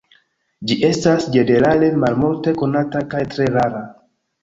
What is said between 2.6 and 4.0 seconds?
konata kaj tre rara.